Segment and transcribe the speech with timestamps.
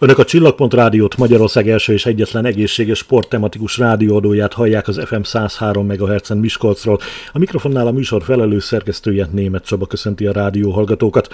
[0.00, 5.86] Önök a Csillagpont Rádiót Magyarország első és egyetlen egészséges sporttematikus rádióadóját hallják az FM 103
[5.86, 6.98] MHz-en Miskolcról.
[7.32, 11.28] A mikrofonnál a műsor felelős szerkesztője Német Csaba köszönti a rádió hallgatókat.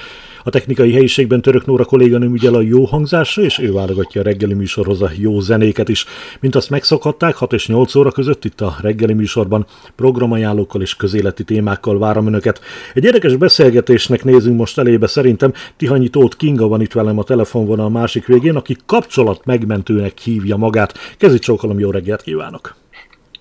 [0.45, 4.55] A technikai helyiségben Török Nóra kolléganőm ügyel a jó hangzásra, és ő válogatja a reggeli
[4.55, 6.05] műsorhoz a jó zenéket is.
[6.41, 11.45] Mint azt megszokhatták, 6 és 8 óra között itt a reggeli műsorban programajánlókkal és közéleti
[11.45, 12.61] témákkal várom Önöket.
[12.95, 15.53] Egy érdekes beszélgetésnek nézünk most elébe szerintem.
[15.77, 20.57] Tihanyi Tóth Kinga van itt velem a telefonvonal másik végén, Szegén, aki kapcsolat megmentőnek hívja
[20.57, 20.99] magát.
[21.19, 22.75] Kezi csókolom, jó reggelt kívánok!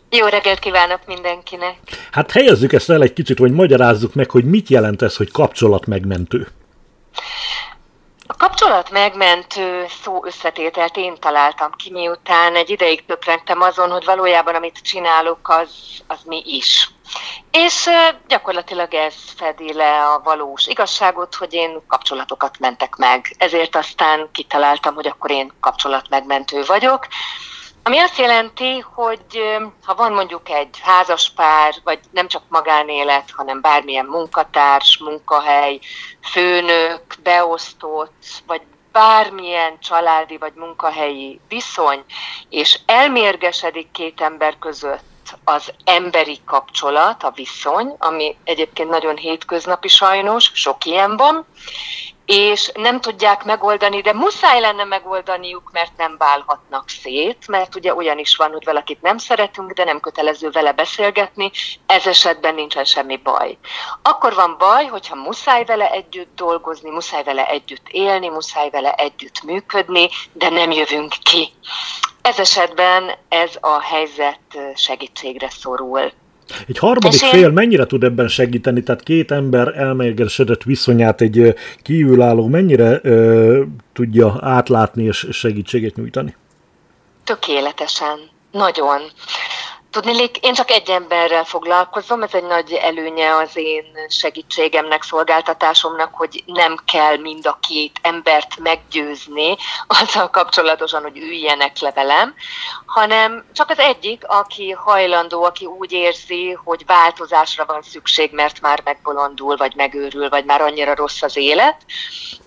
[0.09, 1.75] Jó reggelt kívánok mindenkinek!
[2.11, 5.85] Hát helyezzük ezt el egy kicsit, vagy magyarázzuk meg, hogy mit jelent ez, hogy kapcsolat
[5.85, 6.47] megmentő.
[8.33, 14.55] A kapcsolat megmentő szó összetételt én találtam ki, miután egy ideig töprengtem azon, hogy valójában
[14.55, 15.69] amit csinálok, az,
[16.07, 16.89] az mi is.
[17.51, 17.89] És
[18.27, 23.35] gyakorlatilag ez fedi le a valós igazságot, hogy én kapcsolatokat mentek meg.
[23.37, 27.07] Ezért aztán kitaláltam, hogy akkor én kapcsolatmegmentő vagyok.
[27.85, 34.05] Ami azt jelenti, hogy ha van mondjuk egy házaspár, vagy nem csak magánélet, hanem bármilyen
[34.05, 35.79] munkatárs, munkahely,
[36.31, 42.03] főnök, beosztott, vagy bármilyen családi vagy munkahelyi viszony,
[42.49, 45.01] és elmérgesedik két ember között,
[45.43, 51.45] az emberi kapcsolat, a viszony, ami egyébként nagyon hétköznapi sajnos, sok ilyen van,
[52.25, 58.17] és nem tudják megoldani, de muszáj lenne megoldaniuk, mert nem válhatnak szét, mert ugye olyan
[58.17, 61.51] is van, hogy valakit nem szeretünk, de nem kötelező vele beszélgetni,
[61.85, 63.57] ez esetben nincsen semmi baj.
[64.01, 69.43] Akkor van baj, hogyha muszáj vele együtt dolgozni, muszáj vele együtt élni, muszáj vele együtt
[69.43, 71.53] működni, de nem jövünk ki.
[72.21, 74.39] Ez esetben ez a helyzet
[74.75, 76.11] segítségre szorul.
[76.67, 77.29] Egy harmadik én...
[77.29, 78.83] fél mennyire tud ebben segíteni?
[78.83, 83.63] Tehát két ember elmérgesedett viszonyát egy kívülálló mennyire ö,
[83.93, 86.35] tudja átlátni és segítséget nyújtani?
[87.23, 88.19] Tökéletesen.
[88.51, 89.01] Nagyon.
[89.93, 96.43] Tudnélik, én csak egy emberrel foglalkozom, ez egy nagy előnye az én segítségemnek, szolgáltatásomnak, hogy
[96.45, 99.55] nem kell mind a két embert meggyőzni
[99.87, 102.35] azzal kapcsolatosan, hogy üljenek le velem,
[102.85, 108.81] hanem csak az egyik, aki hajlandó, aki úgy érzi, hogy változásra van szükség, mert már
[108.83, 111.77] megbolondul, vagy megőrül, vagy már annyira rossz az élet.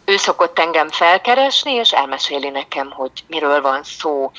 [0.05, 4.31] Ő szokott engem felkeresni, és elmeséli nekem, hogy miről van szó,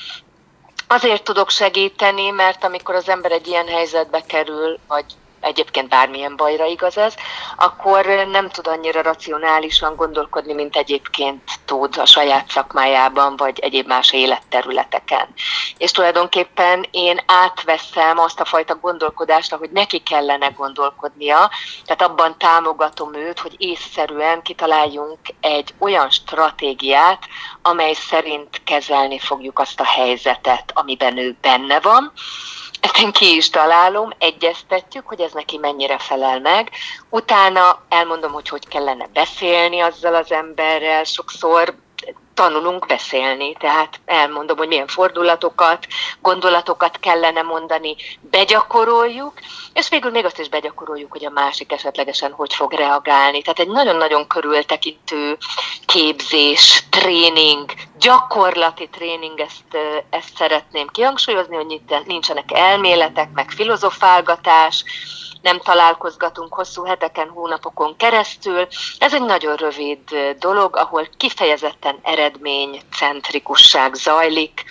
[0.90, 5.04] Azért tudok segíteni, mert amikor az ember egy ilyen helyzetbe kerül, vagy
[5.40, 7.14] egyébként bármilyen bajra igaz ez,
[7.56, 14.12] akkor nem tud annyira racionálisan gondolkodni, mint egyébként tud a saját szakmájában, vagy egyéb más
[14.12, 15.28] életterületeken.
[15.78, 21.50] És tulajdonképpen én átveszem azt a fajta gondolkodást, ahogy neki kellene gondolkodnia,
[21.84, 27.22] tehát abban támogatom őt, hogy észszerűen kitaláljunk egy olyan stratégiát,
[27.62, 32.12] amely szerint kezelni fogjuk azt a helyzetet, amiben ő benne van,
[32.80, 36.70] ezt én ki is találom, egyeztetjük, hogy ez neki mennyire felel meg.
[37.10, 41.04] Utána elmondom, hogy hogy kellene beszélni azzal az emberrel.
[41.04, 41.74] Sokszor
[42.38, 45.86] tanulunk beszélni, tehát elmondom, hogy milyen fordulatokat,
[46.22, 49.32] gondolatokat kellene mondani, begyakoroljuk,
[49.72, 53.42] és végül még azt is begyakoroljuk, hogy a másik esetlegesen hogy fog reagálni.
[53.42, 55.36] Tehát egy nagyon-nagyon körültekintő
[55.86, 59.76] képzés, tréning, gyakorlati tréning, ezt,
[60.10, 64.84] ezt szeretném kihangsúlyozni, hogy nincsenek elméletek, meg filozofálgatás,
[65.42, 68.66] nem találkozgatunk hosszú heteken, hónapokon keresztül.
[68.98, 69.98] Ez egy nagyon rövid
[70.38, 74.64] dolog, ahol kifejezetten eredménycentrikusság zajlik,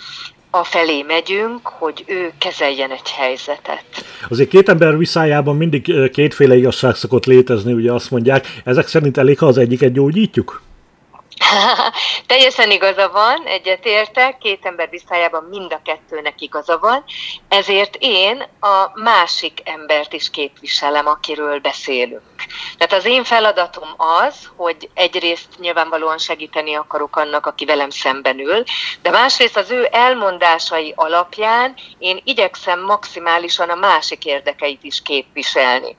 [0.50, 3.84] a felé megyünk, hogy ő kezeljen egy helyzetet.
[4.28, 9.38] Azért két ember viszájában mindig kétféle igazság szokott létezni, ugye azt mondják, ezek szerint elég,
[9.38, 10.62] ha az egyiket gyógyítjuk?
[12.26, 17.04] Teljesen igaza van, egyetértek, két ember viszájában mind a kettőnek igaza van,
[17.48, 22.37] ezért én a másik embert is képviselem, akiről beszélünk.
[22.78, 28.62] Tehát az én feladatom az, hogy egyrészt nyilvánvalóan segíteni akarok annak, aki velem szemben ül,
[29.02, 35.96] de másrészt az ő elmondásai alapján én igyekszem maximálisan a másik érdekeit is képviselni.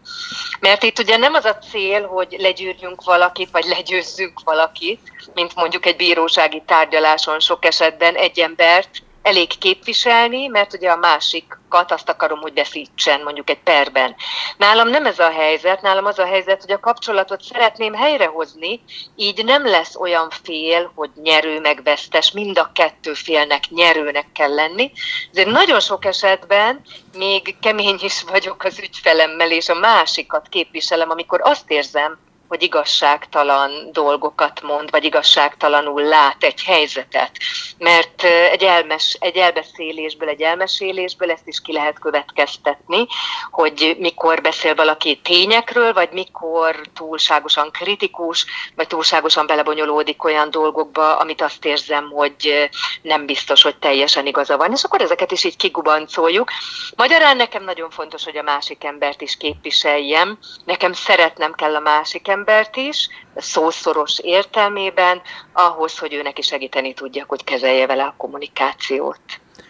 [0.59, 4.99] Mert itt ugye nem az a cél, hogy legyűrjünk valakit, vagy legyőzzünk valakit,
[5.33, 8.89] mint mondjuk egy bírósági tárgyaláson sok esetben egy embert
[9.21, 14.15] elég képviselni, mert ugye a másikat azt akarom, hogy veszítsen mondjuk egy perben.
[14.57, 18.81] Nálam nem ez a helyzet, nálam az a helyzet, hogy a kapcsolatot szeretném helyrehozni,
[19.15, 24.53] így nem lesz olyan fél, hogy nyerő meg vesztes, mind a kettő félnek nyerőnek kell
[24.53, 24.91] lenni.
[25.31, 26.81] Ezért nagyon sok esetben
[27.17, 32.17] még kemény is vagyok az ügyfelemmel, és a másikat képviselem, amikor azt érzem,
[32.49, 37.31] hogy igazságtalan dolgokat mond, vagy igazságtalanul lát egy helyzetet.
[37.77, 43.07] Mert egy, elmes, egy elbeszélésből, egy elmesélésből ezt is ki lehet következtetni,
[43.51, 51.41] hogy mikor beszél valaki tényekről, vagy mikor túlságosan kritikus, vagy túlságosan belebonyolódik olyan dolgokba, amit
[51.41, 52.69] azt érzem, hogy
[53.01, 54.71] nem biztos, hogy teljesen igaza van.
[54.71, 56.51] És akkor ezeket is így kigubancoljuk.
[56.95, 60.37] Magyarán nekem nagyon fontos, hogy a másik embert is képviseljem.
[60.65, 62.37] Nekem szeretnem kell a másik embert
[62.75, 65.21] is, szószoros értelmében,
[65.53, 69.19] ahhoz, hogy ő neki segíteni tudjak, hogy kezelje vele a kommunikációt.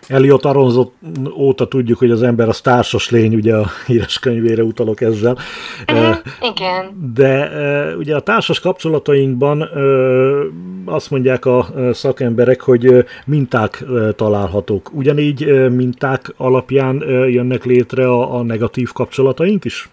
[0.07, 0.89] Eliot Aronzo
[1.37, 5.37] óta tudjuk, hogy az ember az társas lény, ugye a híres könyvére utalok ezzel.
[5.91, 7.11] Uh-huh, igen.
[7.13, 7.51] De
[7.97, 9.69] ugye a társas kapcsolatainkban
[10.85, 13.83] azt mondják a szakemberek, hogy minták
[14.15, 14.89] találhatók.
[14.93, 19.89] Ugyanígy minták alapján jönnek létre a, a negatív kapcsolataink is?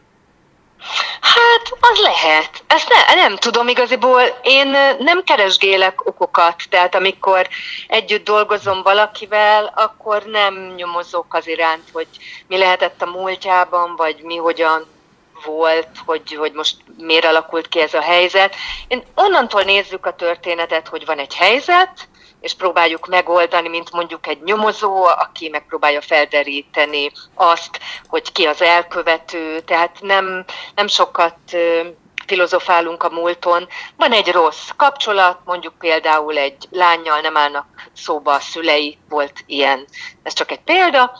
[1.20, 2.64] Hát, az lehet.
[2.66, 4.22] Ezt ne, nem tudom igaziból.
[4.42, 4.68] Én
[4.98, 7.48] nem keresgélek okokat, tehát amikor
[7.86, 12.06] együtt dolgozom valakivel, akkor nem nyomozok az iránt, hogy
[12.46, 14.86] mi lehetett a múltjában, vagy mi hogyan
[15.44, 18.54] volt, hogy, hogy most miért alakult ki ez a helyzet.
[18.88, 22.08] Én onnantól nézzük a történetet, hogy van egy helyzet,
[22.46, 27.78] és próbáljuk megoldani, mint mondjuk egy nyomozó, aki megpróbálja felderíteni azt,
[28.08, 30.44] hogy ki az elkövető, tehát nem,
[30.74, 31.36] nem sokat
[32.26, 33.68] filozofálunk a múlton.
[33.96, 39.86] Van egy rossz kapcsolat, mondjuk például egy lányjal nem állnak szóba a szülei, volt ilyen,
[40.22, 41.18] ez csak egy példa,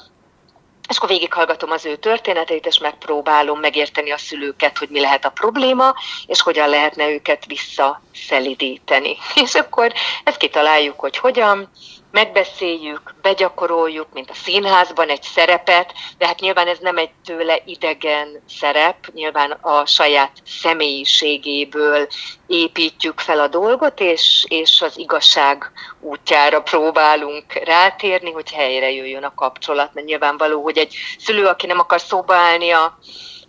[0.89, 5.31] és akkor végighallgatom az ő történeteit, és megpróbálom megérteni a szülőket, hogy mi lehet a
[5.31, 5.95] probléma,
[6.27, 9.17] és hogyan lehetne őket visszaszelidíteni.
[9.45, 9.93] És akkor
[10.25, 11.71] ezt kitaláljuk, hogy hogyan,
[12.17, 18.43] megbeszéljük, begyakoroljuk, mint a színházban egy szerepet, de hát nyilván ez nem egy tőle idegen
[18.49, 22.07] szerep, nyilván a saját személyiségéből
[22.47, 29.35] építjük fel a dolgot, és, és az igazság útjára próbálunk rátérni, hogy helyre jöjjön a
[29.35, 32.99] kapcsolat, mert nyilvánvaló, hogy egy szülő, aki nem akar szóba állni a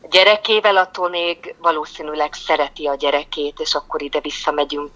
[0.10, 4.92] gyerekével, attól még valószínűleg szereti a gyerekét, és akkor ide visszamegyünk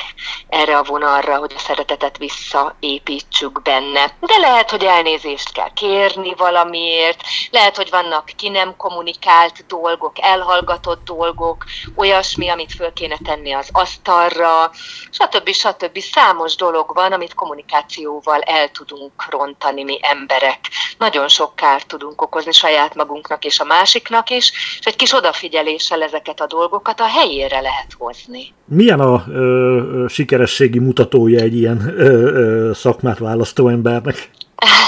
[0.49, 4.13] erre a vonalra, hogy a szeretetet visszaépítsük benne.
[4.19, 7.21] De lehet, hogy elnézést kell kérni valamiért,
[7.51, 11.65] lehet, hogy vannak ki nem kommunikált dolgok, elhallgatott dolgok,
[11.95, 14.71] olyasmi, amit föl kéne tenni az asztalra,
[15.09, 15.49] stb.
[15.49, 15.99] stb.
[15.99, 20.59] Számos dolog van, amit kommunikációval el tudunk rontani mi emberek.
[20.97, 26.03] Nagyon sok kárt tudunk okozni saját magunknak és a másiknak is, és egy kis odafigyeléssel
[26.03, 28.53] ezeket a dolgokat a helyére lehet hozni.
[28.65, 34.29] Milyen a ö, sikerességi mutatója egy ilyen ö, ö, szakmát választó embernek?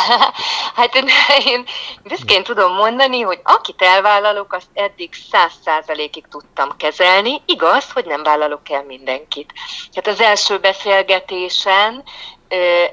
[0.76, 1.08] hát én,
[1.46, 1.66] én
[2.04, 7.42] büszkén tudom mondani, hogy akit elvállalok, azt eddig száz százalékig tudtam kezelni.
[7.46, 9.54] Igaz, hogy nem vállalok el mindenkit.
[9.96, 12.04] Hát az első beszélgetésen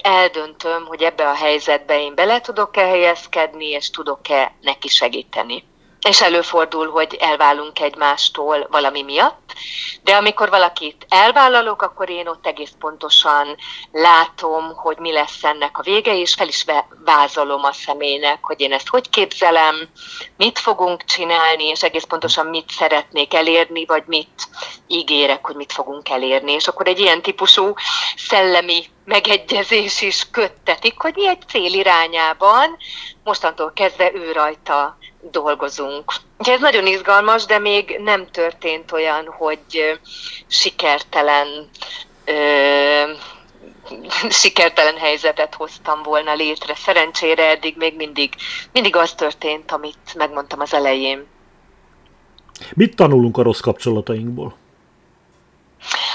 [0.03, 5.69] eldöntöm, hogy ebbe a helyzetbe én bele tudok-e helyezkedni, és tudok-e neki segíteni
[6.09, 9.53] és előfordul, hogy elválunk egymástól valami miatt,
[10.03, 13.57] de amikor valakit elvállalok, akkor én ott egész pontosan
[13.93, 16.65] látom, hogy mi lesz ennek a vége, és fel is
[17.05, 19.89] vázolom a személynek, hogy én ezt hogy képzelem,
[20.37, 24.49] mit fogunk csinálni, és egész pontosan mit szeretnék elérni, vagy mit
[24.87, 26.53] ígérek, hogy mit fogunk elérni.
[26.53, 27.75] És akkor egy ilyen típusú
[28.17, 32.77] szellemi megegyezés is köttetik, hogy mi egy cél irányában
[33.25, 36.13] mostantól kezdve ő rajta dolgozunk.
[36.39, 39.99] Úgyhogy ez nagyon izgalmas, de még nem történt olyan, hogy
[40.47, 41.69] sikertelen
[42.25, 43.03] ö,
[44.43, 46.75] sikertelen helyzetet hoztam volna létre.
[46.75, 48.35] Szerencsére eddig még mindig,
[48.73, 51.27] mindig az történt, amit megmondtam az elején.
[52.75, 54.57] Mit tanulunk a rossz kapcsolatainkból?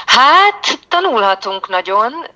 [0.05, 2.27] Hát tanulhatunk nagyon.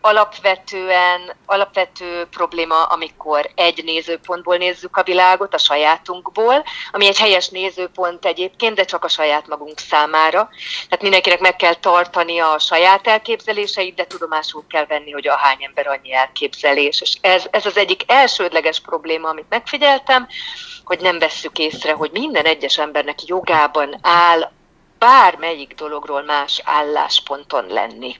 [0.00, 8.26] Alapvetően, alapvető probléma, amikor egy nézőpontból nézzük a világot, a sajátunkból, ami egy helyes nézőpont
[8.26, 10.48] egyébként, de csak a saját magunk számára.
[10.84, 15.64] Tehát mindenkinek meg kell tartani a saját elképzeléseit, de tudomásul kell venni, hogy a hány
[15.64, 17.00] ember annyi elképzelés.
[17.00, 20.28] És ez, ez az egyik elsődleges probléma, amit megfigyeltem,
[20.84, 24.50] hogy nem vesszük észre, hogy minden egyes embernek jogában áll
[25.02, 28.16] bármelyik dologról más állásponton lenni.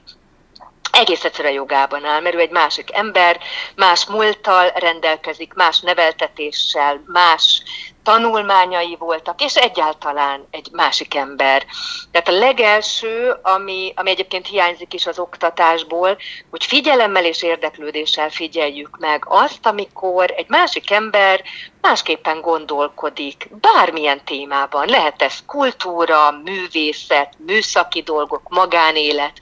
[0.93, 3.41] Egész egyszerűen jogában áll, mert ő egy másik ember,
[3.75, 7.63] más múlttal rendelkezik, más neveltetéssel, más
[8.03, 11.67] tanulmányai voltak, és egyáltalán egy másik ember.
[12.11, 16.19] Tehát a legelső, ami, ami egyébként hiányzik is az oktatásból,
[16.51, 21.43] hogy figyelemmel és érdeklődéssel figyeljük meg azt, amikor egy másik ember
[21.81, 24.89] másképpen gondolkodik, bármilyen témában.
[24.89, 29.39] Lehet ez kultúra, művészet, műszaki dolgok, magánélet,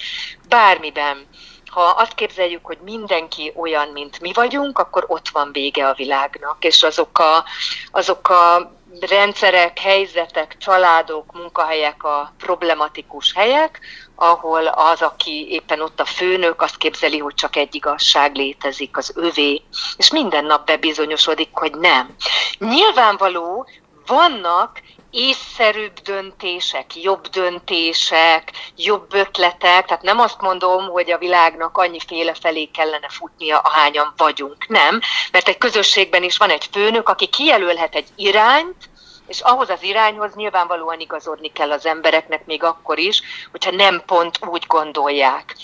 [0.49, 1.29] bármiben
[1.70, 6.64] ha azt képzeljük, hogy mindenki olyan, mint mi vagyunk, akkor ott van vége a világnak,
[6.64, 7.44] és azok a,
[7.90, 13.80] azok a rendszerek, helyzetek, családok, munkahelyek a problematikus helyek,
[14.14, 19.12] ahol az, aki éppen ott a főnök, azt képzeli, hogy csak egy igazság létezik, az
[19.14, 19.62] övé,
[19.96, 22.14] és minden nap bebizonyosodik, hogy nem.
[22.58, 23.68] Nyilvánvaló,
[24.06, 24.80] vannak
[25.11, 32.64] észszerűbb döntések, jobb döntések, jobb ötletek, tehát nem azt mondom, hogy a világnak annyiféle felé
[32.64, 35.00] kellene futnia, ahányan vagyunk, nem,
[35.33, 38.88] mert egy közösségben is van egy főnök, aki kijelölhet egy irányt,
[39.26, 44.38] és ahhoz az irányhoz nyilvánvalóan igazodni kell az embereknek még akkor is, hogyha nem pont
[44.47, 45.57] úgy gondolják.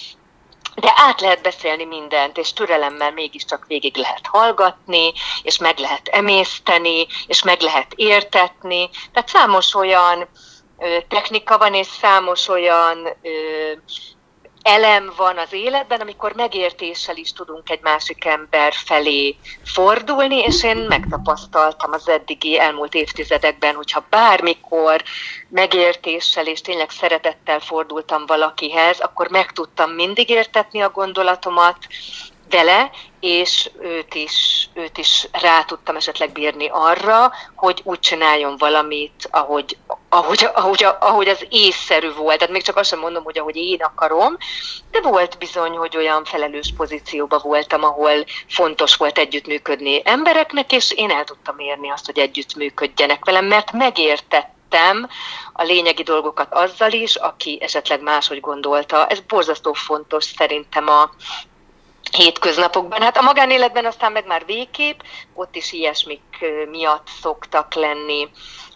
[0.80, 7.06] De át lehet beszélni mindent, és türelemmel mégiscsak végig lehet hallgatni, és meg lehet emészteni,
[7.26, 8.90] és meg lehet értetni.
[9.12, 10.28] Tehát számos olyan
[11.08, 13.30] technika van, és számos olyan ö,
[14.66, 20.76] elem van az életben, amikor megértéssel is tudunk egy másik ember felé fordulni, és én
[20.76, 25.02] megtapasztaltam az eddigi elmúlt évtizedekben, hogyha bármikor
[25.48, 31.76] megértéssel és tényleg szeretettel fordultam valakihez, akkor meg tudtam mindig értetni a gondolatomat,
[32.50, 39.28] vele, és őt is, őt is rá tudtam esetleg bírni arra, hogy úgy csináljon valamit,
[39.30, 39.76] ahogy,
[40.08, 42.38] ahogy, ahogy, ahogy az észszerű volt.
[42.38, 44.36] Tehát még csak azt sem mondom, hogy ahogy én akarom,
[44.90, 51.10] de volt bizony, hogy olyan felelős pozícióban voltam, ahol fontos volt együttműködni embereknek, és én
[51.10, 55.08] el tudtam érni azt, hogy együttműködjenek velem, mert megértettem
[55.52, 59.06] a lényegi dolgokat azzal is, aki esetleg máshogy gondolta.
[59.06, 61.10] Ez borzasztó fontos szerintem a,
[62.12, 63.02] hétköznapokban.
[63.02, 65.00] Hát a magánéletben aztán meg már végképp,
[65.34, 66.22] ott is ilyesmik
[66.70, 68.28] miatt szoktak lenni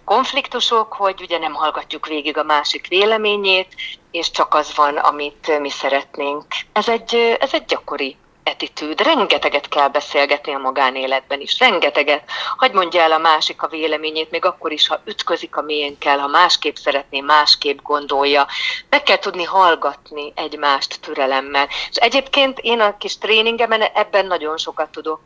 [0.05, 3.75] konfliktusok, hogy ugye nem hallgatjuk végig a másik véleményét,
[4.11, 6.45] és csak az van, amit mi szeretnénk.
[6.73, 8.17] Ez egy, ez egy gyakori
[8.61, 9.01] attitűd.
[9.01, 12.31] Rengeteget kell beszélgetni a magánéletben is, rengeteget.
[12.57, 16.27] Hogy mondja el a másik a véleményét, még akkor is, ha ütközik a miénkkel, ha
[16.27, 18.47] másképp szeretné, másképp gondolja.
[18.91, 21.69] Meg kell tudni hallgatni egymást türelemmel.
[21.91, 25.21] És egyébként én a kis tréningemen ebben nagyon sokat tudok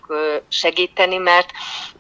[0.49, 1.50] segíteni, mert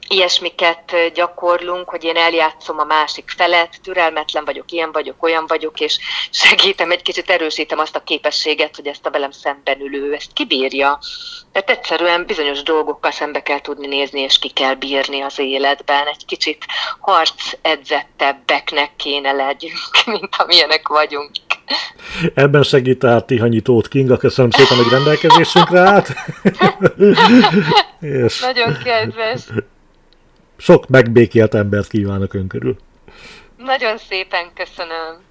[0.08, 5.98] ilyesmiket gyakorlunk, hogy én eljátszom a másik felet, türelmetlen vagyok, ilyen vagyok, olyan vagyok, és
[6.30, 10.98] segítem, egy kicsit erősítem azt a képességet, hogy ezt a velem szemben ülő, ezt kibírja.
[11.52, 16.06] Tehát egyszerűen bizonyos dolgokkal szembe kell tudni nézni, és ki kell bírni az életben.
[16.06, 16.64] Egy kicsit
[17.00, 21.30] harc edzettebbeknek kéne legyünk, mint amilyenek vagyunk.
[22.34, 26.14] Ebben segít tehát Tihanyi Tóth Kinga, köszönöm szépen, hogy rendelkezésünkre állt.
[28.00, 29.40] és Nagyon kedves.
[30.56, 32.76] Sok megbékélt embert kívánok ön körül.
[33.56, 35.23] Nagyon szépen köszönöm.